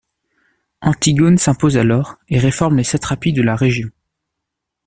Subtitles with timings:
[0.81, 3.89] Antigone s'impose alors et réforme les satrapies de la région.